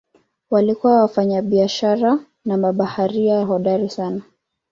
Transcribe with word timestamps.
Walikuwa 0.49 1.01
wafanyabiashara 1.01 2.19
na 2.45 2.57
mabaharia 2.57 3.43
hodari 3.45 3.89
sana. 3.89 4.21